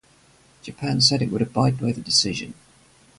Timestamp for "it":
1.21-1.29